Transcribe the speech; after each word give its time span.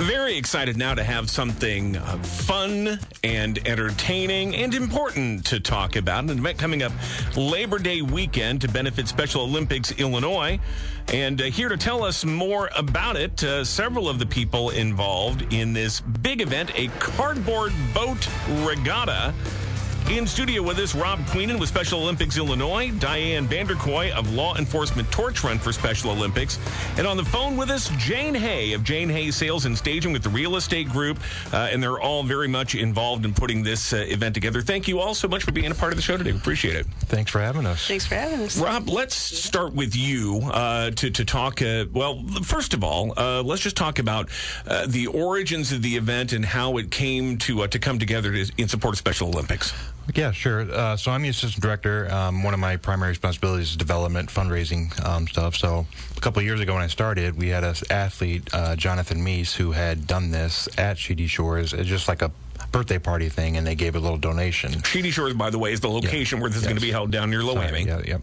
Very 0.00 0.36
excited 0.36 0.76
now 0.76 0.94
to 0.94 1.02
have 1.02 1.30
something 1.30 1.96
uh, 1.96 2.18
fun 2.18 2.98
and 3.24 3.66
entertaining 3.66 4.54
and 4.54 4.74
important 4.74 5.46
to 5.46 5.58
talk 5.58 5.96
about. 5.96 6.24
An 6.24 6.30
event 6.30 6.58
coming 6.58 6.82
up 6.82 6.92
Labor 7.34 7.78
Day 7.78 8.02
weekend 8.02 8.60
to 8.60 8.68
benefit 8.68 9.08
Special 9.08 9.40
Olympics 9.44 9.92
Illinois. 9.92 10.60
And 11.14 11.40
uh, 11.40 11.44
here 11.44 11.70
to 11.70 11.78
tell 11.78 12.04
us 12.04 12.26
more 12.26 12.68
about 12.76 13.16
it, 13.16 13.42
uh, 13.42 13.64
several 13.64 14.06
of 14.06 14.18
the 14.18 14.26
people 14.26 14.68
involved 14.68 15.50
in 15.54 15.72
this 15.72 16.02
big 16.02 16.42
event, 16.42 16.72
a 16.74 16.88
cardboard 16.98 17.72
boat 17.94 18.28
regatta. 18.66 19.32
In 20.10 20.24
studio 20.26 20.62
with 20.62 20.78
us, 20.78 20.94
Rob 20.94 21.18
Queenan 21.26 21.58
with 21.58 21.68
Special 21.68 22.00
Olympics 22.00 22.38
Illinois, 22.38 22.92
Diane 22.92 23.46
Vanderkooy 23.46 24.12
of 24.12 24.32
Law 24.32 24.56
Enforcement 24.56 25.10
Torch 25.10 25.42
Run 25.42 25.58
for 25.58 25.72
Special 25.72 26.10
Olympics, 26.10 26.60
and 26.96 27.08
on 27.08 27.16
the 27.16 27.24
phone 27.24 27.56
with 27.56 27.70
us, 27.70 27.90
Jane 27.98 28.34
Hay 28.34 28.72
of 28.72 28.84
Jane 28.84 29.08
Hay 29.08 29.32
Sales 29.32 29.66
and 29.66 29.76
Staging 29.76 30.12
with 30.12 30.22
the 30.22 30.28
Real 30.28 30.56
Estate 30.56 30.88
Group, 30.88 31.18
uh, 31.52 31.68
and 31.70 31.82
they're 31.82 31.98
all 32.00 32.22
very 32.22 32.46
much 32.46 32.76
involved 32.76 33.24
in 33.24 33.34
putting 33.34 33.64
this 33.64 33.92
uh, 33.92 33.96
event 34.08 34.34
together. 34.34 34.62
Thank 34.62 34.86
you 34.86 35.00
all 35.00 35.12
so 35.12 35.26
much 35.26 35.42
for 35.42 35.50
being 35.50 35.72
a 35.72 35.74
part 35.74 35.92
of 35.92 35.96
the 35.96 36.02
show 36.02 36.16
today. 36.16 36.30
We 36.32 36.38
appreciate 36.38 36.76
it. 36.76 36.86
Thanks 37.00 37.30
for 37.30 37.40
having 37.40 37.66
us. 37.66 37.86
Thanks 37.86 38.06
for 38.06 38.14
having 38.14 38.40
us. 38.40 38.56
Rob, 38.58 38.88
let's 38.88 39.16
start 39.16 39.74
with 39.74 39.96
you 39.96 40.40
uh, 40.44 40.92
to, 40.92 41.10
to 41.10 41.24
talk. 41.24 41.60
Uh, 41.60 41.84
well, 41.92 42.24
first 42.42 42.74
of 42.74 42.84
all, 42.84 43.12
uh, 43.18 43.42
let's 43.42 43.60
just 43.60 43.76
talk 43.76 43.98
about 43.98 44.30
uh, 44.68 44.86
the 44.86 45.08
origins 45.08 45.72
of 45.72 45.82
the 45.82 45.96
event 45.96 46.32
and 46.32 46.44
how 46.44 46.76
it 46.78 46.92
came 46.92 47.38
to 47.38 47.62
uh, 47.62 47.66
to 47.66 47.80
come 47.80 47.98
together 47.98 48.32
to, 48.32 48.52
in 48.56 48.68
support 48.68 48.94
of 48.94 48.98
Special 48.98 49.28
Olympics. 49.28 49.74
Yeah, 50.14 50.30
sure. 50.32 50.60
Uh, 50.70 50.96
so 50.96 51.10
I'm 51.10 51.22
the 51.22 51.28
assistant 51.28 51.62
director. 51.62 52.10
Um, 52.12 52.42
one 52.42 52.54
of 52.54 52.60
my 52.60 52.76
primary 52.76 53.10
responsibilities 53.10 53.70
is 53.70 53.76
development, 53.76 54.28
fundraising 54.28 55.04
um, 55.04 55.26
stuff. 55.26 55.56
So 55.56 55.86
a 56.16 56.20
couple 56.20 56.40
of 56.40 56.46
years 56.46 56.60
ago 56.60 56.74
when 56.74 56.82
I 56.82 56.86
started, 56.86 57.36
we 57.36 57.48
had 57.48 57.64
an 57.64 57.74
athlete, 57.90 58.48
uh, 58.52 58.76
Jonathan 58.76 59.18
Meese, 59.18 59.54
who 59.54 59.72
had 59.72 60.06
done 60.06 60.30
this 60.30 60.68
at 60.78 60.96
Sheedy 60.98 61.26
Shores, 61.26 61.72
it's 61.72 61.88
just 61.88 62.08
like 62.08 62.22
a 62.22 62.30
birthday 62.72 62.98
party 62.98 63.28
thing, 63.28 63.56
and 63.56 63.66
they 63.66 63.74
gave 63.74 63.94
a 63.96 63.98
little 63.98 64.18
donation. 64.18 64.82
Sheedy 64.82 65.10
Shores, 65.10 65.34
by 65.34 65.50
the 65.50 65.58
way, 65.58 65.72
is 65.72 65.80
the 65.80 65.88
location 65.88 66.38
Yeah. 66.38 66.42
where 66.42 66.50
this 66.50 66.60
is 66.60 66.64
going 66.66 66.76
to 66.76 66.82
be 66.82 66.90
held 66.90 67.10
down 67.10 67.30
near 67.30 67.40
Loami. 67.40 67.86
Yeah, 67.86 68.02
yeah. 68.04 68.18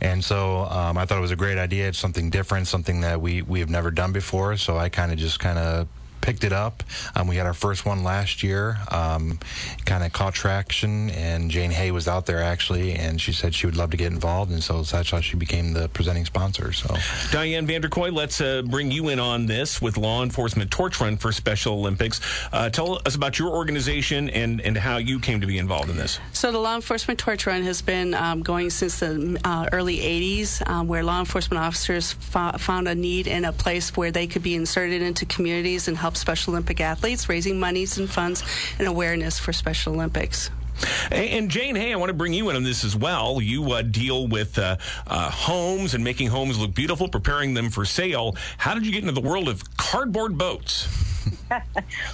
And 0.00 0.22
so 0.24 0.60
um, 0.70 0.96
I 0.98 1.04
thought 1.04 1.18
it 1.18 1.22
was 1.22 1.30
a 1.30 1.36
great 1.36 1.58
idea. 1.58 1.88
It's 1.88 1.98
something 1.98 2.30
different, 2.30 2.68
something 2.68 3.00
that 3.02 3.20
we 3.20 3.42
we 3.42 3.60
have 3.60 3.70
never 3.70 3.90
done 3.90 4.12
before. 4.12 4.56
So 4.56 4.76
I 4.78 4.88
kind 4.88 5.10
of 5.12 5.18
just 5.18 5.40
kind 5.40 5.58
of 5.58 5.88
picked 6.28 6.44
it 6.44 6.52
up. 6.52 6.82
Um, 7.16 7.26
we 7.26 7.36
had 7.36 7.46
our 7.46 7.54
first 7.54 7.86
one 7.86 8.04
last 8.04 8.42
year. 8.42 8.76
Um, 8.90 9.38
kind 9.86 10.04
of 10.04 10.12
caught 10.12 10.34
traction, 10.34 11.08
and 11.08 11.50
Jane 11.50 11.70
Hay 11.70 11.90
was 11.90 12.06
out 12.06 12.26
there 12.26 12.42
actually, 12.42 12.92
and 12.92 13.18
she 13.18 13.32
said 13.32 13.54
she 13.54 13.64
would 13.64 13.76
love 13.76 13.92
to 13.92 13.96
get 13.96 14.12
involved, 14.12 14.52
and 14.52 14.62
so 14.62 14.82
that's 14.82 15.10
how 15.10 15.22
she 15.22 15.38
became 15.38 15.72
the 15.72 15.88
presenting 15.88 16.26
sponsor. 16.26 16.70
So. 16.74 16.94
Diane 17.30 17.66
Vanderkooy, 17.66 18.12
let's 18.12 18.42
uh, 18.42 18.60
bring 18.60 18.90
you 18.90 19.08
in 19.08 19.18
on 19.18 19.46
this 19.46 19.80
with 19.80 19.96
Law 19.96 20.22
Enforcement 20.22 20.70
Torch 20.70 21.00
Run 21.00 21.16
for 21.16 21.32
Special 21.32 21.72
Olympics. 21.72 22.20
Uh, 22.52 22.68
tell 22.68 23.00
us 23.06 23.14
about 23.14 23.38
your 23.38 23.48
organization 23.48 24.28
and, 24.28 24.60
and 24.60 24.76
how 24.76 24.98
you 24.98 25.20
came 25.20 25.40
to 25.40 25.46
be 25.46 25.56
involved 25.56 25.88
in 25.88 25.96
this. 25.96 26.20
So 26.34 26.52
the 26.52 26.58
law 26.58 26.74
enforcement 26.74 27.18
torch 27.18 27.46
run 27.46 27.62
has 27.62 27.80
been 27.80 28.12
um, 28.12 28.42
going 28.42 28.68
since 28.68 29.00
the 29.00 29.40
uh, 29.44 29.70
early 29.72 29.96
80s, 29.96 30.68
um, 30.68 30.88
where 30.88 31.02
law 31.02 31.20
enforcement 31.20 31.64
officers 31.64 32.12
fo- 32.12 32.52
found 32.58 32.86
a 32.86 32.94
need 32.94 33.28
and 33.28 33.46
a 33.46 33.52
place 33.52 33.96
where 33.96 34.10
they 34.10 34.26
could 34.26 34.42
be 34.42 34.54
inserted 34.54 35.00
into 35.00 35.24
communities 35.24 35.88
and 35.88 35.96
help 35.96 36.17
Special 36.18 36.52
Olympic 36.52 36.80
athletes, 36.80 37.28
raising 37.28 37.58
monies 37.58 37.98
and 37.98 38.10
funds 38.10 38.42
and 38.78 38.86
awareness 38.86 39.38
for 39.38 39.52
Special 39.52 39.94
Olympics. 39.94 40.50
And 41.10 41.24
and 41.28 41.50
Jane, 41.50 41.74
hey, 41.74 41.92
I 41.92 41.96
want 41.96 42.10
to 42.10 42.14
bring 42.14 42.32
you 42.32 42.50
in 42.50 42.56
on 42.56 42.62
this 42.62 42.84
as 42.84 42.94
well. 42.94 43.40
You 43.40 43.72
uh, 43.72 43.82
deal 43.82 44.28
with 44.28 44.58
uh, 44.58 44.76
uh, 45.06 45.30
homes 45.30 45.94
and 45.94 46.04
making 46.04 46.28
homes 46.28 46.58
look 46.58 46.74
beautiful, 46.74 47.08
preparing 47.08 47.54
them 47.54 47.70
for 47.70 47.84
sale. 47.84 48.36
How 48.58 48.74
did 48.74 48.86
you 48.86 48.92
get 48.92 49.02
into 49.02 49.18
the 49.18 49.26
world 49.26 49.48
of 49.48 49.76
cardboard 49.76 50.38
boats? 50.38 50.86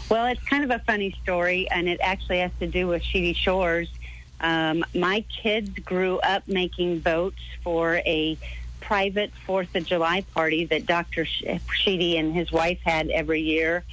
Well, 0.09 0.27
it's 0.27 0.43
kind 0.45 0.65
of 0.65 0.71
a 0.71 0.79
funny 0.81 1.17
story, 1.23 1.69
and 1.71 1.89
it 1.89 2.01
actually 2.03 2.39
has 2.41 2.51
to 2.61 2.67
do 2.67 2.87
with 2.87 3.03
Sheedy 3.03 3.33
Shores. 3.33 3.89
Um, 4.41 4.85
my 4.95 5.25
kids 5.43 5.71
grew 5.71 6.19
up 6.19 6.47
making 6.47 7.01
boats 7.01 7.41
for 7.63 7.97
a 8.07 8.37
private 8.87 9.33
Fourth 9.47 9.75
of 9.75 9.85
July 9.85 10.23
party 10.35 10.67
that 10.67 10.87
Dr. 10.87 11.25
Sh- 11.25 11.45
Sheedy 11.73 12.17
and 12.19 12.35
his 12.35 12.53
wife 12.53 12.81
had 12.85 13.11
every 13.11 13.41
year. 13.41 13.85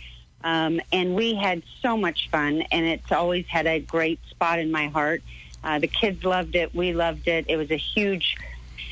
Um, 0.43 0.81
and 0.91 1.15
we 1.15 1.35
had 1.35 1.63
so 1.81 1.95
much 1.95 2.29
fun, 2.29 2.63
and 2.71 2.85
it's 2.85 3.11
always 3.11 3.45
had 3.47 3.67
a 3.67 3.79
great 3.79 4.19
spot 4.29 4.59
in 4.59 4.71
my 4.71 4.87
heart. 4.87 5.21
Uh, 5.63 5.79
the 5.79 5.87
kids 5.87 6.23
loved 6.23 6.55
it. 6.55 6.73
We 6.73 6.93
loved 6.93 7.27
it. 7.27 7.45
It 7.47 7.57
was 7.57 7.69
a 7.71 7.77
huge, 7.77 8.35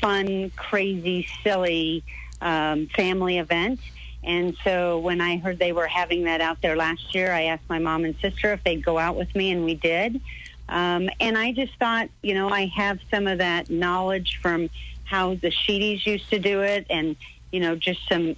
fun, 0.00 0.50
crazy, 0.56 1.26
silly 1.42 2.04
um, 2.40 2.86
family 2.86 3.38
event. 3.38 3.80
And 4.22 4.56
so 4.64 4.98
when 4.98 5.20
I 5.20 5.38
heard 5.38 5.58
they 5.58 5.72
were 5.72 5.86
having 5.86 6.24
that 6.24 6.40
out 6.40 6.60
there 6.62 6.76
last 6.76 7.14
year, 7.14 7.32
I 7.32 7.44
asked 7.44 7.68
my 7.68 7.78
mom 7.78 8.04
and 8.04 8.14
sister 8.20 8.52
if 8.52 8.62
they'd 8.64 8.84
go 8.84 8.98
out 8.98 9.16
with 9.16 9.34
me, 9.34 9.50
and 9.50 9.64
we 9.64 9.74
did. 9.74 10.20
Um, 10.68 11.10
and 11.18 11.36
I 11.36 11.52
just 11.52 11.74
thought, 11.78 12.10
you 12.22 12.34
know, 12.34 12.48
I 12.48 12.66
have 12.76 13.00
some 13.10 13.26
of 13.26 13.38
that 13.38 13.70
knowledge 13.70 14.38
from 14.40 14.70
how 15.10 15.34
the 15.34 15.50
Sheedies 15.50 16.06
used 16.06 16.30
to 16.30 16.38
do 16.38 16.60
it, 16.60 16.86
and 16.88 17.16
you 17.50 17.58
know, 17.58 17.74
just 17.74 18.00
some 18.08 18.36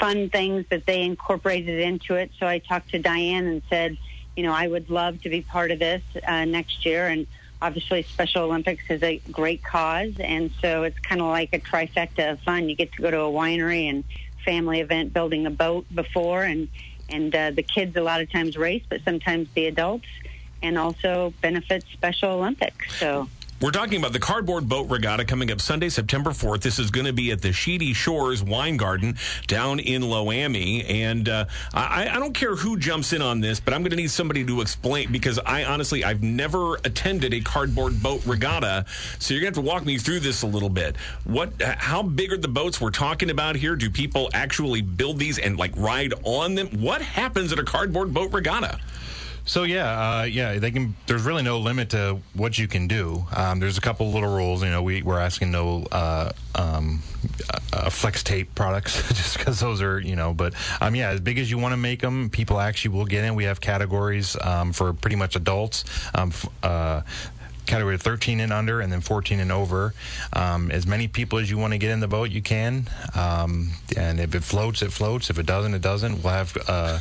fun 0.00 0.28
things 0.30 0.64
that 0.70 0.84
they 0.84 1.02
incorporated 1.02 1.78
into 1.78 2.16
it. 2.16 2.32
So 2.40 2.46
I 2.46 2.58
talked 2.58 2.90
to 2.90 2.98
Diane 2.98 3.46
and 3.46 3.62
said, 3.70 3.96
you 4.36 4.42
know, 4.42 4.52
I 4.52 4.66
would 4.66 4.90
love 4.90 5.22
to 5.22 5.28
be 5.28 5.42
part 5.42 5.70
of 5.70 5.78
this 5.78 6.02
uh, 6.26 6.44
next 6.44 6.84
year. 6.84 7.06
And 7.06 7.28
obviously, 7.60 8.02
Special 8.02 8.42
Olympics 8.42 8.82
is 8.88 9.00
a 9.04 9.18
great 9.30 9.62
cause. 9.62 10.14
And 10.18 10.50
so 10.60 10.82
it's 10.82 10.98
kind 10.98 11.20
of 11.20 11.28
like 11.28 11.50
a 11.52 11.60
trifecta 11.60 12.32
of 12.32 12.40
fun. 12.40 12.68
You 12.68 12.74
get 12.74 12.92
to 12.94 13.02
go 13.02 13.10
to 13.12 13.20
a 13.20 13.30
winery 13.30 13.88
and 13.88 14.02
family 14.44 14.80
event 14.80 15.12
building 15.12 15.46
a 15.46 15.50
boat 15.50 15.86
before, 15.94 16.42
and, 16.42 16.66
and 17.08 17.32
uh, 17.32 17.52
the 17.52 17.62
kids 17.62 17.94
a 17.96 18.02
lot 18.02 18.20
of 18.20 18.32
times 18.32 18.56
race, 18.56 18.82
but 18.88 19.02
sometimes 19.04 19.48
the 19.54 19.66
adults, 19.66 20.08
and 20.64 20.76
also 20.76 21.32
benefits 21.40 21.86
Special 21.92 22.30
Olympics. 22.30 22.98
So. 22.98 23.28
We're 23.62 23.70
talking 23.70 24.00
about 24.00 24.12
the 24.12 24.18
Cardboard 24.18 24.68
Boat 24.68 24.90
Regatta 24.90 25.24
coming 25.24 25.52
up 25.52 25.60
Sunday, 25.60 25.88
September 25.88 26.30
4th. 26.30 26.62
This 26.62 26.80
is 26.80 26.90
going 26.90 27.06
to 27.06 27.12
be 27.12 27.30
at 27.30 27.42
the 27.42 27.52
Sheedy 27.52 27.92
Shores 27.92 28.42
Wine 28.42 28.76
Garden 28.76 29.16
down 29.46 29.78
in 29.78 30.02
Loami. 30.02 30.84
And 30.90 31.28
uh, 31.28 31.44
I, 31.72 32.08
I 32.08 32.18
don't 32.18 32.32
care 32.32 32.56
who 32.56 32.76
jumps 32.76 33.12
in 33.12 33.22
on 33.22 33.40
this, 33.40 33.60
but 33.60 33.72
I'm 33.72 33.82
going 33.82 33.92
to 33.92 33.96
need 33.96 34.10
somebody 34.10 34.44
to 34.46 34.62
explain 34.62 35.12
because 35.12 35.38
I 35.46 35.62
honestly, 35.62 36.02
I've 36.02 36.24
never 36.24 36.74
attended 36.84 37.34
a 37.34 37.40
cardboard 37.40 38.02
boat 38.02 38.26
regatta. 38.26 38.84
So 39.20 39.32
you're 39.32 39.42
going 39.42 39.52
to 39.52 39.60
have 39.60 39.64
to 39.64 39.70
walk 39.70 39.86
me 39.86 39.96
through 39.96 40.18
this 40.18 40.42
a 40.42 40.48
little 40.48 40.68
bit. 40.68 40.96
What, 41.22 41.52
how 41.62 42.02
big 42.02 42.32
are 42.32 42.38
the 42.38 42.48
boats 42.48 42.80
we're 42.80 42.90
talking 42.90 43.30
about 43.30 43.54
here? 43.54 43.76
Do 43.76 43.88
people 43.90 44.28
actually 44.34 44.82
build 44.82 45.20
these 45.20 45.38
and 45.38 45.56
like 45.56 45.70
ride 45.76 46.14
on 46.24 46.56
them? 46.56 46.66
What 46.80 47.00
happens 47.00 47.52
at 47.52 47.60
a 47.60 47.64
cardboard 47.64 48.12
boat 48.12 48.32
regatta? 48.32 48.80
So 49.44 49.64
yeah, 49.64 50.20
uh, 50.20 50.22
yeah, 50.22 50.58
they 50.58 50.70
can. 50.70 50.94
There's 51.06 51.22
really 51.22 51.42
no 51.42 51.58
limit 51.58 51.90
to 51.90 52.18
what 52.34 52.58
you 52.58 52.68
can 52.68 52.86
do. 52.86 53.26
Um, 53.34 53.58
there's 53.58 53.76
a 53.76 53.80
couple 53.80 54.10
little 54.12 54.34
rules. 54.34 54.62
You 54.62 54.70
know, 54.70 54.82
we 54.82 55.02
we're 55.02 55.18
asking 55.18 55.50
no 55.50 55.84
uh, 55.90 56.32
um, 56.54 57.02
uh, 57.72 57.90
flex 57.90 58.22
tape 58.22 58.54
products 58.54 59.06
just 59.08 59.36
because 59.38 59.58
those 59.58 59.82
are 59.82 59.98
you 59.98 60.14
know. 60.14 60.32
But 60.32 60.54
um, 60.80 60.94
yeah, 60.94 61.10
as 61.10 61.20
big 61.20 61.38
as 61.38 61.50
you 61.50 61.58
want 61.58 61.72
to 61.72 61.76
make 61.76 62.00
them, 62.00 62.30
people 62.30 62.60
actually 62.60 62.96
will 62.96 63.04
get 63.04 63.24
in. 63.24 63.34
We 63.34 63.44
have 63.44 63.60
categories 63.60 64.36
um, 64.40 64.72
for 64.72 64.92
pretty 64.92 65.16
much 65.16 65.34
adults. 65.34 65.84
Um, 66.14 66.28
f- 66.28 66.48
uh, 66.62 67.02
category 67.66 67.96
13 67.96 68.40
and 68.40 68.52
under 68.52 68.80
and 68.80 68.92
then 68.92 69.00
14 69.00 69.40
and 69.40 69.52
over 69.52 69.94
um, 70.32 70.70
as 70.70 70.86
many 70.86 71.08
people 71.08 71.38
as 71.38 71.50
you 71.50 71.56
want 71.58 71.72
to 71.72 71.78
get 71.78 71.90
in 71.90 72.00
the 72.00 72.08
boat 72.08 72.30
you 72.30 72.42
can 72.42 72.88
um, 73.14 73.70
and 73.96 74.18
if 74.20 74.34
it 74.34 74.42
floats 74.42 74.82
it 74.82 74.92
floats 74.92 75.30
if 75.30 75.38
it 75.38 75.46
doesn't 75.46 75.72
it 75.74 75.82
doesn't 75.82 76.22
we'll 76.22 76.32
have 76.32 76.56
uh, 76.68 76.98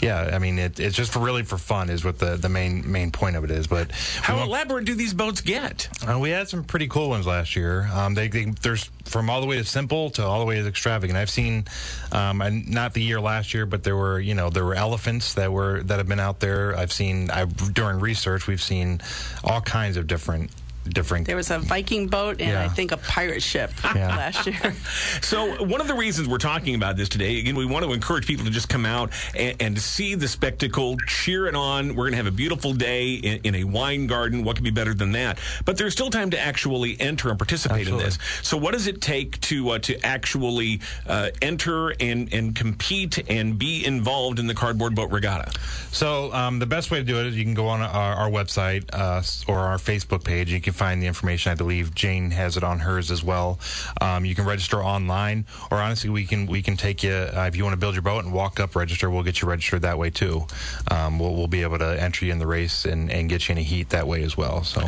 yeah 0.00 0.30
i 0.32 0.38
mean 0.38 0.58
it, 0.58 0.80
it's 0.80 0.96
just 0.96 1.12
for 1.12 1.20
really 1.20 1.42
for 1.42 1.58
fun 1.58 1.88
is 1.90 2.04
what 2.04 2.18
the, 2.18 2.36
the 2.36 2.48
main 2.48 2.90
main 2.90 3.10
point 3.10 3.36
of 3.36 3.44
it 3.44 3.50
is 3.50 3.66
but 3.66 3.90
How 4.22 4.42
elaborate 4.42 4.84
do 4.84 4.94
these 4.94 5.14
boats 5.14 5.40
get? 5.40 5.88
uh, 6.08 6.18
we 6.18 6.30
had 6.30 6.48
some 6.48 6.64
pretty 6.64 6.88
cool 6.88 7.08
ones 7.10 7.26
last 7.26 7.54
year. 7.56 7.88
Um, 7.92 8.14
they, 8.14 8.28
they 8.28 8.46
there's 8.46 8.90
from 9.04 9.28
all 9.30 9.40
the 9.40 9.46
way 9.46 9.56
to 9.56 9.64
simple 9.64 10.10
to 10.10 10.24
all 10.24 10.38
the 10.40 10.44
way 10.44 10.60
to 10.60 10.66
extravagant. 10.68 11.16
I've 11.18 11.30
seen, 11.30 11.64
um, 12.12 12.40
and 12.42 12.68
not 12.68 12.94
the 12.94 13.02
year 13.02 13.20
last 13.20 13.54
year, 13.54 13.66
but 13.66 13.82
there 13.82 13.96
were 13.96 14.20
you 14.20 14.34
know 14.34 14.50
there 14.50 14.64
were 14.64 14.74
elephants 14.74 15.34
that 15.34 15.52
were 15.52 15.82
that 15.84 15.98
have 15.98 16.08
been 16.08 16.20
out 16.20 16.40
there. 16.40 16.76
I've 16.76 16.92
seen 16.92 17.30
I 17.30 17.44
during 17.44 18.00
research 18.00 18.46
we've 18.46 18.62
seen 18.62 19.00
all 19.44 19.60
kinds 19.60 19.96
of 19.96 19.99
different 20.06 20.50
different. 20.90 21.26
There 21.26 21.36
was 21.36 21.50
a 21.50 21.58
Viking 21.58 22.08
boat 22.08 22.40
and 22.40 22.56
I 22.56 22.68
think 22.68 22.92
a 22.92 22.96
pirate 22.96 23.42
ship 23.42 23.72
Yeah. 23.94 24.16
last 24.16 24.46
year. 24.46 24.74
So, 25.22 25.62
one 25.64 25.80
of 25.80 25.86
the 25.86 25.94
reasons 25.94 26.28
we're 26.28 26.38
talking 26.38 26.74
about 26.74 26.96
this 26.96 27.08
today, 27.08 27.38
again, 27.38 27.54
we 27.54 27.66
want 27.66 27.84
to 27.84 27.92
encourage 27.92 28.26
people 28.26 28.44
to 28.44 28.50
just 28.50 28.68
come 28.68 28.86
out 28.86 29.10
and, 29.34 29.56
and 29.60 29.78
see 29.78 30.14
the 30.14 30.26
spectacle, 30.28 30.96
cheer 31.06 31.46
it 31.46 31.54
on. 31.54 31.88
We're 31.90 32.04
going 32.04 32.12
to 32.12 32.16
have 32.16 32.26
a 32.26 32.30
beautiful 32.30 32.72
day 32.72 33.14
in, 33.14 33.40
in 33.44 33.54
a 33.56 33.64
wine 33.64 34.06
garden. 34.06 34.42
What 34.44 34.56
could 34.56 34.64
be 34.64 34.70
better 34.70 34.94
than 34.94 35.12
that? 35.12 35.38
But 35.64 35.76
there's 35.76 35.92
still 35.92 36.10
time 36.10 36.30
to 36.30 36.38
actually 36.40 37.00
enter 37.00 37.28
and 37.28 37.38
participate 37.38 37.88
in 37.88 37.98
this. 37.98 38.18
So, 38.42 38.56
what 38.56 38.72
does 38.72 38.86
it 38.86 39.00
take 39.00 39.40
to 39.42 39.70
uh, 39.70 39.78
to 39.80 40.04
actually 40.04 40.80
uh, 41.06 41.30
enter 41.42 41.90
and 42.00 42.32
and 42.32 42.54
compete 42.54 43.22
and 43.30 43.58
be 43.58 43.84
involved 43.84 44.38
in 44.38 44.46
the 44.46 44.54
cardboard 44.54 44.94
boat 44.94 45.10
regatta? 45.10 45.52
So 45.92 46.32
um, 46.32 46.58
the 46.58 46.66
best 46.66 46.90
way 46.90 46.98
to 46.98 47.04
do 47.04 47.18
it 47.20 47.26
is 47.26 47.36
you 47.36 47.44
can 47.44 47.54
go 47.54 47.68
on 47.68 47.80
our, 47.80 48.14
our 48.14 48.30
website 48.30 48.84
uh, 48.92 49.22
or 49.52 49.58
our 49.58 49.76
Facebook 49.76 50.24
page. 50.24 50.50
You 50.50 50.60
can 50.60 50.70
can 50.70 50.78
find 50.80 51.02
the 51.02 51.06
information. 51.06 51.52
I 51.52 51.56
believe 51.56 51.94
Jane 51.94 52.30
has 52.30 52.56
it 52.56 52.64
on 52.64 52.78
hers 52.78 53.10
as 53.10 53.22
well. 53.22 53.60
Um, 54.00 54.24
you 54.24 54.34
can 54.34 54.46
register 54.46 54.82
online, 54.82 55.44
or 55.70 55.76
honestly, 55.76 56.08
we 56.08 56.24
can 56.24 56.46
we 56.46 56.62
can 56.62 56.78
take 56.78 57.02
you 57.02 57.12
uh, 57.12 57.44
if 57.46 57.54
you 57.54 57.64
want 57.64 57.74
to 57.74 57.78
build 57.78 57.94
your 57.94 58.00
boat 58.00 58.24
and 58.24 58.32
walk 58.32 58.58
up 58.58 58.74
register. 58.74 59.10
We'll 59.10 59.22
get 59.22 59.42
you 59.42 59.48
registered 59.48 59.82
that 59.82 59.98
way 59.98 60.08
too. 60.08 60.46
Um, 60.90 61.18
we'll, 61.18 61.34
we'll 61.34 61.48
be 61.48 61.60
able 61.60 61.78
to 61.80 62.02
enter 62.02 62.24
you 62.24 62.32
in 62.32 62.38
the 62.38 62.46
race 62.46 62.86
and, 62.86 63.12
and 63.12 63.28
get 63.28 63.46
you 63.46 63.52
in 63.52 63.58
a 63.58 63.62
heat 63.62 63.90
that 63.90 64.06
way 64.06 64.22
as 64.22 64.38
well. 64.38 64.64
So, 64.64 64.80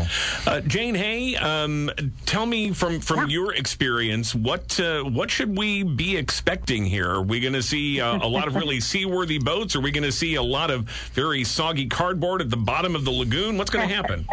uh, 0.47 0.61
Jane 0.63 0.95
Hay, 0.95 1.37
um, 1.37 1.91
tell 2.25 2.47
me 2.47 2.73
from 2.73 2.99
from 3.01 3.29
yeah. 3.29 3.35
your 3.35 3.55
experience, 3.55 4.35
what 4.35 4.81
uh, 4.81 5.03
what 5.03 5.31
should 5.31 5.59
we 5.59 5.83
be 5.83 6.17
expecting 6.17 6.87
here? 6.87 7.11
Are 7.11 7.23
we 7.23 7.39
going 7.39 7.53
to 7.53 7.63
see 7.63 8.01
uh, 8.01 8.17
a 8.17 8.29
lot 8.29 8.49
of 8.49 8.55
really 8.55 8.81
seaworthy 8.93 9.39
boats? 9.39 9.77
Are 9.77 9.83
we 9.83 9.91
going 9.91 10.05
to 10.05 10.13
see 10.13 10.37
a 10.37 10.43
lot 10.43 10.71
of 10.71 10.89
very 11.13 11.45
soggy 11.45 11.87
cardboard 11.87 12.41
at 12.41 12.49
the 12.49 12.57
bottom 12.57 12.97
of 12.97 13.05
the 13.05 13.13
lagoon? 13.13 13.59
What's 13.59 13.71
going 13.71 13.87
to 13.87 13.95
happen? 13.95 14.27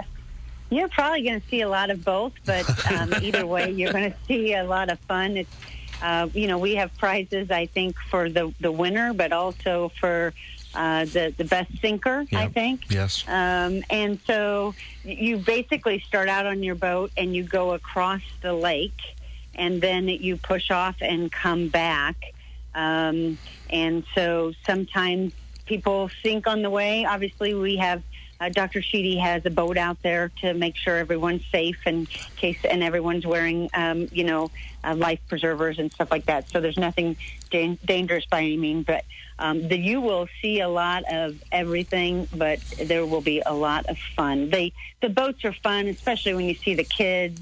You're 0.69 0.89
probably 0.89 1.24
going 1.24 1.42
to 1.42 1.48
see 1.48 1.62
a 1.62 1.69
lot 1.69 1.89
of 1.89 2.04
both, 2.04 2.33
but 2.45 2.92
um, 2.92 3.13
either 3.21 3.45
way, 3.45 3.71
you're 3.71 3.92
going 3.92 4.12
to 4.12 4.18
see 4.27 4.54
a 4.54 4.63
lot 4.63 4.89
of 4.89 5.00
fun. 5.01 5.38
It's, 5.38 5.56
uh, 6.01 6.30
you 6.33 6.48
know, 6.48 6.57
we 6.57 6.75
have 6.75 6.95
prizes, 6.98 7.51
I 7.51 7.66
think, 7.66 7.95
for 8.10 8.30
the 8.30 8.54
the 8.60 8.71
winner, 8.71 9.13
but 9.13 9.31
also 9.33 9.92
for 10.00 10.33
uh, 10.75 11.06
the 11.06 11.33
the 11.36 11.45
best 11.45 11.71
sinker, 11.81 12.25
yep. 12.30 12.42
I 12.42 12.48
think. 12.48 12.89
Yes. 12.89 13.24
Um, 13.27 13.83
and 13.89 14.19
so 14.25 14.75
you 15.04 15.38
basically 15.38 16.00
start 16.07 16.30
out 16.30 16.45
on 16.45 16.63
your 16.63 16.75
boat 16.75 17.12
and 17.18 17.36
you 17.36 17.44
go 17.44 17.74
across 17.74 18.22
the 18.42 18.54
lake, 18.54 19.00
and 19.56 19.81
then 19.81 20.07
you 20.07 20.38
push 20.38 20.72
off 20.72 20.95
and 21.01 21.31
come 21.31 21.68
back. 21.69 22.15
Um, 22.75 23.38
and 23.69 24.04
so 24.15 24.54
sometimes 24.65 25.33
people 25.65 26.10
sink 26.24 26.48
on 26.48 26.62
the 26.62 26.69
way. 26.69 27.06
Obviously, 27.06 27.54
we 27.54 27.77
have 27.77 28.04
uh, 28.39 28.50
Dr. 28.50 28.81
Sheedy 28.81 29.18
has 29.18 29.45
a 29.45 29.50
boat 29.50 29.77
out 29.77 30.01
there 30.01 30.31
to 30.41 30.53
make 30.53 30.75
sure 30.75 30.97
everyone's 30.97 31.45
safe 31.51 31.80
and 31.86 32.09
case, 32.09 32.63
and 32.63 32.81
everyone's 32.81 33.25
wearing, 33.25 33.69
um, 33.74 34.07
you 34.12 34.24
know, 34.24 34.50
uh, 34.83 34.95
life 34.95 35.19
preservers 35.27 35.77
and 35.77 35.91
stuff 35.91 36.09
like 36.09 36.25
that. 36.25 36.50
So 36.50 36.62
there's 36.62 36.77
nothing 36.77 37.18
da- 37.50 37.77
dangerous 37.86 38.25
by 38.25 38.39
any 38.39 38.57
means, 38.57 38.86
but 38.86 39.03
um, 39.39 39.68
the, 39.68 39.77
you 39.77 40.00
will 40.00 40.27
see 40.41 40.62
a 40.62 40.69
lot 40.69 41.03
of 41.12 41.41
everything, 41.51 42.27
but 42.33 42.59
there 42.81 43.06
will 43.06 43.21
be 43.21 43.41
a 43.45 43.53
lot 43.53 43.86
of 43.88 43.97
fun. 43.97 44.50
They 44.50 44.74
the 45.01 45.09
boats 45.09 45.44
are 45.45 45.53
fun, 45.53 45.88
especially 45.88 46.33
when 46.33 46.45
you 46.45 46.56
see 46.56 46.75
the 46.75 46.83
kids. 46.83 47.41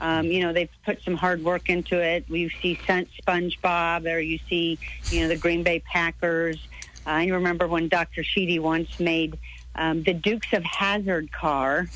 Um, 0.00 0.26
you 0.26 0.40
know, 0.40 0.52
they've 0.52 0.70
put 0.84 1.02
some 1.02 1.14
hard 1.14 1.44
work 1.44 1.68
into 1.68 2.00
it. 2.00 2.24
You 2.28 2.50
see 2.60 2.76
SpongeBob, 2.76 4.12
or 4.12 4.18
you 4.18 4.40
see, 4.48 4.78
you 5.10 5.20
know, 5.20 5.28
the 5.28 5.36
Green 5.36 5.62
Bay 5.62 5.80
Packers. 5.80 6.58
I 7.06 7.26
remember 7.26 7.68
when 7.68 7.88
Dr. 7.88 8.24
Sheedy 8.24 8.58
once 8.58 8.98
made 8.98 9.38
um, 9.74 10.02
the 10.02 10.14
Dukes 10.14 10.52
of 10.52 10.62
Hazzard 10.64 11.32
car, 11.32 11.86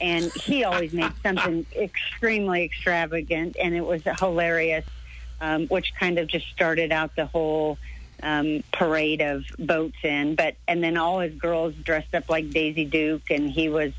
and 0.00 0.32
he 0.32 0.64
always 0.64 0.92
made 0.92 1.12
something 1.22 1.64
extremely 1.76 2.64
extravagant, 2.64 3.56
and 3.60 3.74
it 3.74 3.84
was 3.84 4.02
hilarious, 4.18 4.84
um, 5.40 5.66
which 5.68 5.92
kind 5.98 6.18
of 6.18 6.26
just 6.26 6.48
started 6.50 6.92
out 6.92 7.14
the 7.16 7.26
whole 7.26 7.78
um, 8.22 8.62
parade 8.72 9.20
of 9.20 9.44
boats 9.58 9.96
in. 10.02 10.34
But 10.34 10.56
and 10.68 10.82
then 10.82 10.96
all 10.96 11.20
his 11.20 11.34
girls 11.34 11.74
dressed 11.74 12.14
up 12.14 12.28
like 12.28 12.50
Daisy 12.50 12.84
Duke, 12.84 13.30
and 13.30 13.50
he 13.50 13.68
was. 13.68 13.92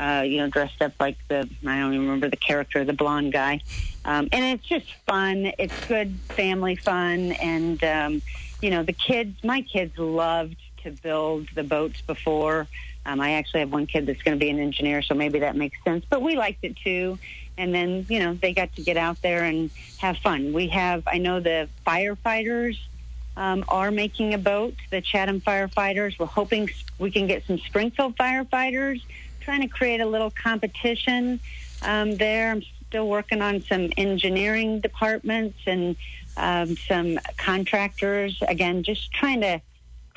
Uh, 0.00 0.22
you 0.24 0.36
know, 0.36 0.48
dressed 0.48 0.80
up 0.80 0.92
like 1.00 1.16
the 1.26 1.38
I 1.66 1.80
don't 1.80 1.92
even 1.92 2.06
remember 2.06 2.28
the 2.28 2.36
character, 2.36 2.84
the 2.84 2.92
blonde 2.92 3.32
guy, 3.32 3.60
um, 4.04 4.28
and 4.30 4.44
it's 4.44 4.64
just 4.64 4.86
fun. 5.08 5.50
It's 5.58 5.74
good 5.88 6.14
family 6.28 6.76
fun, 6.76 7.32
and 7.32 7.82
um, 7.82 8.22
you 8.62 8.70
know, 8.70 8.84
the 8.84 8.92
kids. 8.92 9.42
My 9.42 9.62
kids 9.62 9.98
loved 9.98 10.54
to 10.96 11.02
build 11.02 11.48
the 11.54 11.62
boats 11.62 12.00
before. 12.02 12.66
Um, 13.06 13.20
I 13.20 13.32
actually 13.32 13.60
have 13.60 13.72
one 13.72 13.86
kid 13.86 14.06
that's 14.06 14.22
going 14.22 14.38
to 14.38 14.44
be 14.44 14.50
an 14.50 14.58
engineer, 14.58 15.02
so 15.02 15.14
maybe 15.14 15.38
that 15.40 15.56
makes 15.56 15.82
sense. 15.84 16.04
But 16.08 16.20
we 16.22 16.36
liked 16.36 16.62
it 16.62 16.76
too. 16.76 17.18
And 17.56 17.74
then, 17.74 18.06
you 18.08 18.20
know, 18.20 18.34
they 18.34 18.52
got 18.52 18.74
to 18.76 18.82
get 18.82 18.96
out 18.96 19.20
there 19.22 19.44
and 19.44 19.70
have 19.98 20.18
fun. 20.18 20.52
We 20.52 20.68
have, 20.68 21.02
I 21.06 21.18
know 21.18 21.40
the 21.40 21.68
firefighters 21.86 22.78
um, 23.36 23.64
are 23.68 23.90
making 23.90 24.34
a 24.34 24.38
boat, 24.38 24.74
the 24.90 25.00
Chatham 25.00 25.40
firefighters. 25.40 26.18
We're 26.18 26.26
hoping 26.26 26.68
we 26.98 27.10
can 27.10 27.26
get 27.26 27.46
some 27.46 27.58
Springfield 27.58 28.16
firefighters, 28.16 29.02
trying 29.40 29.62
to 29.62 29.68
create 29.68 30.00
a 30.00 30.06
little 30.06 30.30
competition 30.30 31.40
um, 31.82 32.16
there. 32.16 32.50
I'm 32.50 32.62
still 32.88 33.08
working 33.08 33.42
on 33.42 33.62
some 33.62 33.90
engineering 33.96 34.80
departments 34.80 35.58
and 35.66 35.96
um, 36.36 36.76
some 36.76 37.18
contractors. 37.36 38.38
Again, 38.46 38.82
just 38.82 39.12
trying 39.12 39.40
to 39.40 39.60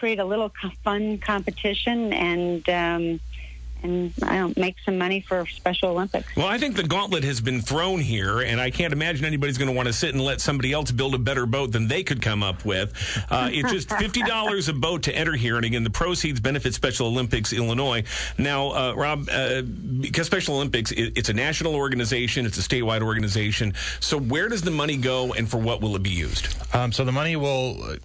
create 0.01 0.17
a 0.17 0.25
little 0.25 0.51
fun 0.83 1.19
competition 1.19 2.11
and 2.11 2.67
um, 2.69 3.19
and 3.83 4.11
I 4.23 4.37
don't 4.37 4.57
make 4.57 4.77
some 4.83 4.97
money 4.97 5.21
for 5.21 5.45
Special 5.45 5.89
Olympics. 5.89 6.35
Well, 6.35 6.47
I 6.47 6.57
think 6.57 6.75
the 6.75 6.83
gauntlet 6.83 7.23
has 7.23 7.39
been 7.39 7.61
thrown 7.61 7.99
here, 7.99 8.41
and 8.41 8.59
I 8.59 8.71
can't 8.71 8.93
imagine 8.93 9.25
anybody's 9.25 9.59
going 9.59 9.69
to 9.69 9.75
want 9.75 9.87
to 9.87 9.93
sit 9.93 10.13
and 10.13 10.23
let 10.23 10.41
somebody 10.41 10.71
else 10.71 10.91
build 10.91 11.13
a 11.13 11.19
better 11.19 11.45
boat 11.45 11.71
than 11.71 11.87
they 11.87 12.01
could 12.01 12.21
come 12.21 12.41
up 12.41 12.65
with. 12.65 12.93
Uh, 13.29 13.49
it's 13.51 13.71
just 13.71 13.89
fifty 13.99 14.23
dollars 14.23 14.69
a 14.69 14.73
boat 14.73 15.03
to 15.03 15.15
enter 15.15 15.33
here, 15.33 15.55
and 15.55 15.65
again, 15.65 15.83
the 15.83 15.89
proceeds 15.91 16.39
benefit 16.39 16.73
Special 16.73 17.07
Olympics 17.07 17.53
Illinois. 17.53 18.03
Now, 18.39 18.71
uh, 18.71 18.93
Rob, 18.95 19.29
uh, 19.31 19.61
because 19.61 20.25
Special 20.25 20.55
Olympics, 20.55 20.91
it, 20.91 21.13
it's 21.15 21.29
a 21.29 21.33
national 21.33 21.75
organization, 21.75 22.47
it's 22.47 22.57
a 22.57 22.67
statewide 22.67 23.03
organization. 23.03 23.73
So, 23.99 24.19
where 24.19 24.49
does 24.49 24.63
the 24.63 24.71
money 24.71 24.97
go, 24.97 25.33
and 25.33 25.47
for 25.47 25.57
what 25.57 25.81
will 25.81 25.95
it 25.95 26.03
be 26.03 26.09
used? 26.09 26.55
Um, 26.75 26.91
so, 26.91 27.03
the 27.03 27.11
money 27.11 27.35
will 27.35 27.97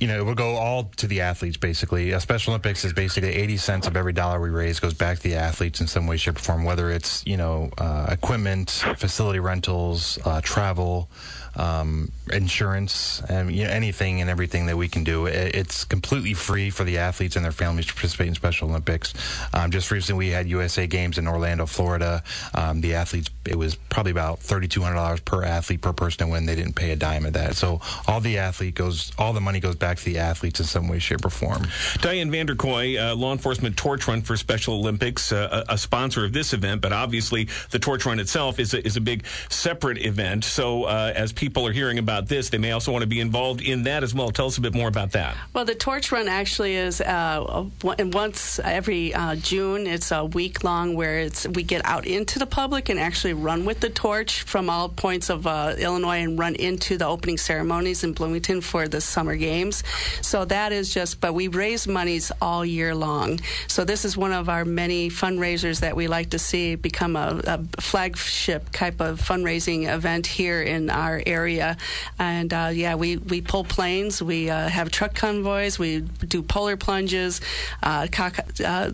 you 0.00 0.06
know, 0.06 0.18
it 0.18 0.24
will 0.24 0.34
go 0.34 0.56
all 0.56 0.84
to 0.96 1.06
the 1.06 1.20
athletes 1.20 1.56
basically. 1.56 2.12
A 2.12 2.20
Special 2.20 2.52
Olympics 2.52 2.84
is 2.84 2.92
basically 2.92 3.34
80 3.34 3.56
cents 3.56 3.86
of 3.86 3.96
every 3.96 4.12
dollar 4.12 4.40
we 4.40 4.50
raise 4.50 4.80
goes 4.80 4.94
back 4.94 5.18
to 5.18 5.22
the 5.22 5.36
athletes 5.36 5.80
in 5.80 5.86
some 5.86 6.06
way, 6.06 6.16
shape, 6.16 6.36
or 6.36 6.40
form, 6.40 6.64
whether 6.64 6.90
it's, 6.90 7.24
you 7.26 7.36
know, 7.36 7.70
uh, 7.78 8.06
equipment, 8.10 8.70
facility 8.96 9.38
rentals, 9.38 10.18
uh, 10.24 10.40
travel, 10.42 11.08
um, 11.56 12.12
insurance, 12.32 13.22
and 13.28 13.50
you 13.50 13.64
know, 13.64 13.70
anything 13.70 14.20
and 14.20 14.28
everything 14.30 14.66
that 14.66 14.76
we 14.76 14.88
can 14.88 15.04
do. 15.04 15.26
it's 15.26 15.84
completely 15.84 16.34
free 16.34 16.70
for 16.70 16.84
the 16.84 16.98
athletes 16.98 17.36
and 17.36 17.44
their 17.44 17.52
families 17.52 17.86
to 17.86 17.94
participate 17.94 18.28
in 18.28 18.34
Special 18.34 18.68
Olympics. 18.68 19.14
Um, 19.54 19.70
just 19.70 19.90
recently, 19.90 20.26
we 20.26 20.32
had 20.32 20.46
USA 20.48 20.86
Games 20.86 21.18
in 21.18 21.26
Orlando, 21.26 21.66
Florida. 21.66 22.22
Um, 22.54 22.80
the 22.80 22.94
athletes, 22.94 23.30
it 23.46 23.56
was 23.56 23.74
probably 23.74 24.12
about 24.12 24.40
$3,200 24.40 25.24
per 25.24 25.42
athlete 25.42 25.80
per 25.80 25.92
person 25.92 26.26
to 26.26 26.32
win. 26.32 26.46
They 26.46 26.56
didn't 26.56 26.74
pay 26.74 26.90
a 26.90 26.96
dime 26.96 27.26
of 27.26 27.32
that. 27.32 27.56
So 27.56 27.80
all 28.06 28.20
the 28.20 28.38
athlete 28.38 28.74
goes, 28.74 29.12
all 29.18 29.32
the 29.32 29.40
money 29.40 29.60
goes 29.60 29.76
back 29.76 29.98
to 29.98 30.04
the 30.04 30.18
athletes 30.18 30.60
in 30.60 30.66
some 30.66 30.88
way, 30.88 30.98
shape, 30.98 31.24
or 31.24 31.30
form. 31.30 31.66
Diane 32.00 32.30
Vanderkooy, 32.30 33.00
uh, 33.00 33.14
law 33.14 33.32
enforcement 33.32 33.76
torch 33.76 34.06
run 34.06 34.22
for 34.22 34.36
Special 34.36 34.74
Olympics, 34.74 35.32
uh, 35.32 35.64
a, 35.68 35.74
a, 35.74 35.78
sponsor 35.78 36.24
of 36.24 36.32
this 36.32 36.52
event, 36.52 36.80
but 36.80 36.92
obviously 36.92 37.48
the 37.70 37.78
torch 37.78 38.04
run 38.04 38.18
itself 38.18 38.58
is 38.58 38.74
a, 38.74 38.84
is 38.84 38.96
a 38.96 39.00
big 39.00 39.24
separate 39.48 39.98
event. 39.98 40.44
So 40.44 40.84
uh, 40.84 41.12
as 41.14 41.32
people 41.32 41.45
people 41.46 41.64
are 41.64 41.72
hearing 41.72 41.98
about 41.98 42.26
this, 42.26 42.50
they 42.50 42.58
may 42.58 42.72
also 42.72 42.90
want 42.90 43.02
to 43.02 43.06
be 43.06 43.20
involved 43.20 43.60
in 43.60 43.84
that 43.84 44.02
as 44.02 44.12
well. 44.12 44.32
Tell 44.32 44.46
us 44.46 44.58
a 44.58 44.60
bit 44.60 44.74
more 44.74 44.88
about 44.88 45.12
that. 45.12 45.36
Well, 45.54 45.64
the 45.64 45.76
torch 45.76 46.10
run 46.10 46.26
actually 46.26 46.74
is 46.74 47.00
uh, 47.00 47.66
once 47.82 48.58
every 48.58 49.14
uh, 49.14 49.36
June. 49.36 49.86
It's 49.86 50.10
a 50.10 50.24
week 50.24 50.64
long 50.64 50.96
where 50.96 51.20
it's 51.20 51.46
we 51.46 51.62
get 51.62 51.82
out 51.84 52.04
into 52.04 52.40
the 52.40 52.46
public 52.46 52.88
and 52.88 52.98
actually 52.98 53.34
run 53.34 53.64
with 53.64 53.78
the 53.78 53.90
torch 53.90 54.42
from 54.42 54.68
all 54.68 54.88
points 54.88 55.30
of 55.30 55.46
uh, 55.46 55.76
Illinois 55.78 56.22
and 56.24 56.36
run 56.36 56.56
into 56.56 56.98
the 56.98 57.06
opening 57.06 57.38
ceremonies 57.38 58.02
in 58.02 58.12
Bloomington 58.12 58.60
for 58.60 58.88
the 58.88 59.00
summer 59.00 59.36
games. 59.36 59.84
So 60.22 60.44
that 60.46 60.72
is 60.72 60.92
just, 60.92 61.20
but 61.20 61.32
we 61.32 61.46
raise 61.46 61.86
monies 61.86 62.32
all 62.42 62.64
year 62.66 62.92
long. 62.92 63.38
So 63.68 63.84
this 63.84 64.04
is 64.04 64.16
one 64.16 64.32
of 64.32 64.48
our 64.48 64.64
many 64.64 65.10
fundraisers 65.10 65.78
that 65.80 65.94
we 65.94 66.08
like 66.08 66.30
to 66.30 66.40
see 66.40 66.74
become 66.74 67.14
a, 67.14 67.40
a 67.46 67.80
flagship 67.80 68.72
type 68.72 69.00
of 69.00 69.20
fundraising 69.20 69.88
event 69.94 70.26
here 70.26 70.60
in 70.60 70.90
our 70.90 71.22
area 71.24 71.35
area. 71.36 71.76
And 72.18 72.52
uh, 72.52 72.70
yeah, 72.72 72.94
we, 72.94 73.18
we 73.18 73.40
pull 73.40 73.64
planes, 73.64 74.22
we 74.22 74.48
uh, 74.50 74.68
have 74.68 74.90
truck 74.90 75.14
convoys, 75.14 75.78
we 75.78 76.00
do 76.00 76.42
polar 76.42 76.76
plunges, 76.76 77.40
uh, 77.82 78.08
cock, 78.10 78.38
uh, 78.64 78.90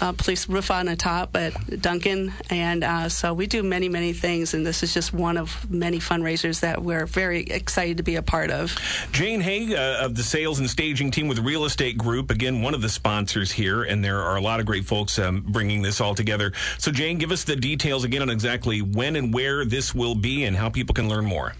uh, 0.00 0.12
police 0.12 0.48
roof 0.48 0.70
on 0.70 0.86
the 0.86 0.96
top 0.96 1.36
at 1.36 1.52
Dunkin'. 1.80 2.32
And 2.50 3.12
so 3.12 3.32
we 3.32 3.46
do 3.46 3.62
many, 3.62 3.88
many 3.88 4.12
things. 4.12 4.54
And 4.54 4.66
this 4.66 4.82
is 4.82 4.92
just 4.92 5.12
one 5.12 5.36
of 5.36 5.70
many 5.70 5.98
fundraisers 5.98 6.60
that 6.60 6.82
we're 6.82 7.06
very 7.06 7.42
excited 7.42 7.96
to 7.98 8.02
be 8.02 8.16
a 8.16 8.22
part 8.22 8.50
of. 8.50 8.74
Jane 9.12 9.40
Hay 9.40 9.74
of 9.76 10.14
the 10.16 10.22
sales 10.22 10.58
and 10.58 10.68
staging 10.68 11.10
team 11.10 11.28
with 11.28 11.38
Real 11.38 11.64
Estate 11.64 11.96
Group, 11.96 12.30
again, 12.30 12.62
one 12.62 12.74
of 12.74 12.82
the 12.82 12.88
sponsors 12.88 13.52
here. 13.52 13.82
And 13.84 14.04
there 14.04 14.20
are 14.20 14.36
a 14.36 14.40
lot 14.40 14.60
of 14.60 14.66
great 14.66 14.84
folks 14.84 15.18
um, 15.18 15.44
bringing 15.48 15.82
this 15.82 16.00
all 16.00 16.14
together. 16.14 16.52
So, 16.78 16.90
Jane, 16.90 17.18
give 17.18 17.30
us 17.30 17.44
the 17.44 17.56
details 17.56 18.04
again 18.04 18.22
on 18.22 18.30
exactly 18.30 18.82
when 18.82 19.16
and 19.16 19.32
where 19.32 19.64
this 19.64 19.94
will 19.94 20.14
be 20.14 20.44
and 20.44 20.56
how 20.56 20.68
people 20.68 20.94
can 20.94 21.08
learn 21.08 21.24
more. 21.24 21.54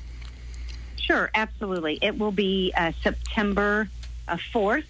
Sure, 1.05 1.31
absolutely. 1.35 1.99
It 2.01 2.19
will 2.19 2.33
be 2.33 2.73
uh, 2.75 2.93
September 3.03 3.89
uh, 4.27 4.39
4th, 4.55 4.87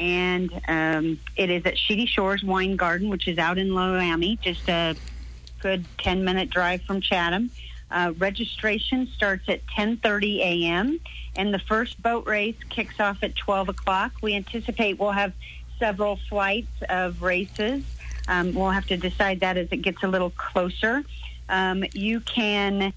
and 0.00 0.50
um, 0.66 1.20
it 1.36 1.48
is 1.48 1.64
at 1.64 1.78
Sheedy 1.78 2.06
Shores 2.06 2.42
Wine 2.42 2.74
Garden, 2.74 3.08
which 3.08 3.28
is 3.28 3.38
out 3.38 3.56
in 3.56 3.68
Loami, 3.68 4.40
just 4.40 4.68
a 4.68 4.96
good 5.60 5.84
10 5.98 6.24
minute 6.24 6.50
drive 6.50 6.82
from 6.82 7.00
Chatham. 7.00 7.50
Uh, 7.88 8.12
registration 8.18 9.06
starts 9.14 9.48
at 9.48 9.64
10:30 9.68 10.38
a.m. 10.40 10.98
and 11.36 11.54
the 11.54 11.60
first 11.60 12.02
boat 12.02 12.26
race 12.26 12.56
kicks 12.68 12.98
off 12.98 13.22
at 13.22 13.36
12 13.36 13.68
o'clock. 13.68 14.10
We 14.22 14.34
anticipate 14.34 14.98
we'll 14.98 15.12
have 15.12 15.32
several 15.78 16.18
flights 16.28 16.82
of 16.88 17.22
races. 17.22 17.84
Um, 18.26 18.54
we'll 18.54 18.70
have 18.70 18.86
to 18.86 18.96
decide 18.96 19.40
that 19.40 19.56
as 19.56 19.68
it 19.70 19.82
gets 19.82 20.02
a 20.02 20.08
little 20.08 20.30
closer. 20.30 21.04
Um, 21.48 21.84
you 21.92 22.18
can 22.20 22.92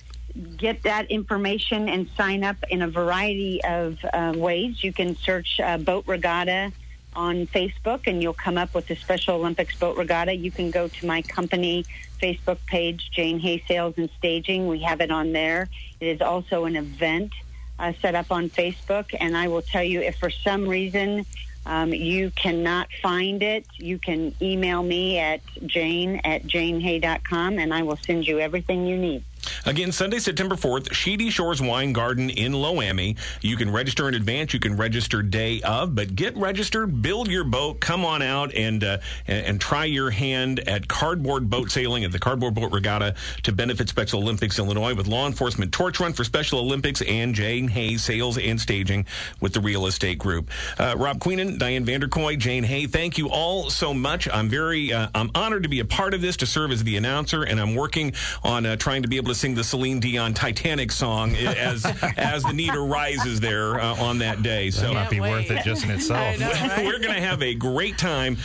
get 0.58 0.84
that 0.84 1.10
information 1.10 1.90
and 1.90 2.10
sign 2.16 2.44
up 2.44 2.58
in 2.70 2.82
a 2.82 2.88
variety 2.88 3.64
of 3.64 3.98
uh, 4.14 4.34
ways. 4.36 4.84
You 4.84 4.94
can 4.94 5.16
search 5.16 5.60
uh, 5.60 5.78
Boat 5.78 6.06
Regatta 6.08 6.72
on 7.16 7.48
Facebook 7.48 8.02
and 8.06 8.22
you'll 8.22 8.34
come 8.34 8.58
up 8.58 8.74
with 8.74 8.88
the 8.88 8.96
Special 8.96 9.36
Olympics 9.36 9.78
Boat 9.78 9.98
Regatta. 9.98 10.36
You 10.36 10.52
can 10.52 10.70
go 10.72 10.88
to 10.88 11.06
my 11.06 11.22
company 11.24 11.86
Facebook 12.22 12.58
page, 12.68 13.10
Jane 13.12 13.40
Hay 13.40 13.64
Sales 13.68 13.96
and 13.98 14.10
Staging. 14.18 14.68
We 14.68 14.80
have 14.80 15.02
it 15.02 15.12
on 15.12 15.32
there. 15.32 15.68
It 16.00 16.08
is 16.08 16.22
also 16.22 16.66
an 16.66 16.76
event 16.76 17.34
uh, 17.80 17.94
set 18.02 18.16
up 18.16 18.32
on 18.32 18.50
Facebook. 18.50 19.16
And 19.20 19.36
I 19.36 19.48
will 19.48 19.62
tell 19.62 19.84
you, 19.84 20.02
if 20.02 20.18
for 20.18 20.30
some 20.30 20.68
reason 20.68 21.26
um, 21.66 21.94
you 21.94 22.32
cannot 22.32 22.88
find 23.02 23.44
it, 23.44 23.66
you 23.76 23.98
can 23.98 24.34
email 24.42 24.82
me 24.84 25.20
at 25.20 25.42
jane 25.66 26.22
at 26.24 26.44
janehay.com 26.44 27.60
and 27.60 27.74
I 27.74 27.84
will 27.84 27.98
send 27.98 28.28
you 28.28 28.40
everything 28.40 28.86
you 28.86 28.98
need. 28.98 29.24
Again, 29.66 29.92
Sunday, 29.92 30.20
September 30.20 30.56
4th, 30.56 30.94
Sheedy 30.94 31.30
Shores 31.30 31.62
Wine 31.62 31.94
Garden 31.94 32.30
in 32.30 32.54
Loami. 32.54 33.18
You 33.42 33.58
can 33.58 33.72
register 33.72 34.08
in 34.08 34.16
advance. 34.16 34.54
You 34.54 34.60
can 34.60 34.78
register 34.78 35.22
day 35.22 35.62
of, 35.62 35.96
but 35.96 36.16
get 36.16 36.36
registered, 36.38 37.02
build 37.02 37.28
your 37.30 37.44
boat, 37.44 37.80
come 37.80 38.06
on 38.06 38.22
out 38.22 38.54
and, 38.54 38.84
uh, 38.84 38.98
and, 39.28 39.46
and 39.46 39.62
try 39.62 39.86
your 39.86 40.10
hand 40.10 40.60
at 40.68 40.88
cardboard 40.88 41.50
boat 41.50 41.72
sailing 41.72 42.04
at 42.04 42.12
the 42.12 42.20
Cardboard 42.20 42.54
Boat 42.56 42.72
Regatta 42.72 43.16
to 43.44 43.52
benefit 43.52 43.90
Special 43.90 44.22
Olympics 44.22 44.60
Illinois 44.60 44.94
with 44.94 45.08
law 45.08 45.28
enforcement 45.28 45.72
torch 45.72 46.00
run 46.00 46.14
for 46.14 46.24
Special 46.24 46.60
Olympics 46.60 47.02
and 47.02 47.34
Jane 47.36 47.68
Hay 47.68 47.98
sales 47.98 48.38
and 48.38 48.60
staging 48.60 49.06
with 49.40 49.54
the 49.54 49.60
real 49.60 49.86
estate 49.86 50.18
group. 50.18 50.50
Uh, 50.78 50.96
Rob 50.98 51.20
Queenan, 51.20 51.58
Diane 51.58 51.86
Vanderkooy, 51.86 52.38
Jane 52.38 52.64
Hay, 52.64 52.88
thank 52.88 53.18
you 53.18 53.30
all 53.30 53.70
so 53.70 53.94
much. 53.94 54.28
I'm 54.28 54.50
very, 54.50 54.92
uh, 54.92 55.10
I'm 55.14 55.32
honored 55.36 55.64
to 55.64 55.70
be 55.70 55.80
a 55.80 55.86
part 55.86 56.14
of 56.14 56.22
this, 56.22 56.38
to 56.38 56.46
serve 56.46 56.72
as 56.72 56.84
the 56.84 56.98
announcer, 56.98 57.44
and 57.44 57.60
I'm 57.60 57.76
working 57.76 58.14
on 58.44 58.66
uh, 58.66 58.76
trying 58.76 59.04
to 59.04 59.08
be 59.08 59.18
able 59.18 59.30
to 59.30 59.36
sing 59.38 59.56
the 59.56 59.64
Celine 59.64 60.00
Dion 60.00 60.34
Titanic 60.34 60.92
song 60.92 61.36
as 61.36 61.86
as 62.18 62.44
the 62.44 62.54
Nita 62.54 62.80
rises 62.80 63.40
there 63.40 63.80
uh, 63.80 63.96
on 64.02 64.18
that 64.20 64.44
day. 64.44 64.72
So, 64.72 64.94
might 64.94 65.10
be 65.10 65.20
wait. 65.20 65.32
worth 65.32 65.52
it 65.52 65.64
just 65.64 65.84
in 65.86 65.92
itself. 65.98 66.40
Know, 66.40 66.50
right? 66.50 66.78
we're 66.86 67.00
going 67.00 67.14
to 67.14 67.22
have 67.22 67.42
a 67.42 67.54
great 67.54 67.98
time. 67.98 68.38